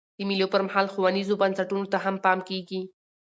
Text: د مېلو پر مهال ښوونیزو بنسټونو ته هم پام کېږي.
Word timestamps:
د 0.17 0.19
مېلو 0.29 0.47
پر 0.53 0.61
مهال 0.67 0.85
ښوونیزو 0.93 1.39
بنسټونو 1.41 1.85
ته 1.91 1.97
هم 2.05 2.15
پام 2.25 2.39
کېږي. 2.49 2.81